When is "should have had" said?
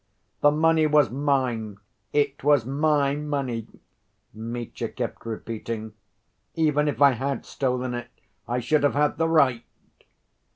8.61-9.19